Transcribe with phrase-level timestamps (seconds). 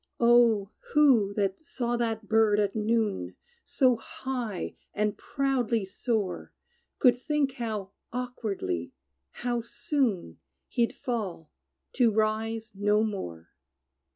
[0.19, 0.71] O!
[0.93, 6.51] who that saw that bird at noon So high and proudly soar,
[6.97, 8.93] Could think how awkwardly
[9.45, 11.51] how soon, He'd fall
[11.93, 13.49] to rise no more?